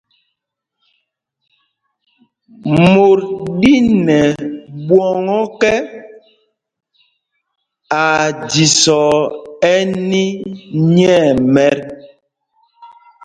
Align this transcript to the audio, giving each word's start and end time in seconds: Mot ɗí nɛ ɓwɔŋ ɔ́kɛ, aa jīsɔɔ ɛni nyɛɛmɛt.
Mot 2.75 3.19
ɗí 3.59 3.73
nɛ 4.05 4.19
ɓwɔŋ 4.87 5.25
ɔ́kɛ, 5.41 5.73
aa 8.01 8.25
jīsɔɔ 8.49 9.07
ɛni 9.73 10.23
nyɛɛmɛt. 10.93 11.79